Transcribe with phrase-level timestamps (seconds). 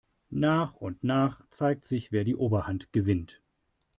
[0.33, 3.39] Nach und nach zeigt sich, wer die Oberhand gewinnt.